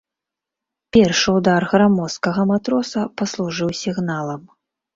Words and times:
Першы 0.97 1.29
ўдар 1.39 1.61
грамоздкага 1.75 2.47
матроса 2.55 3.07
паслужыў 3.21 3.69
сігналам. 3.85 4.41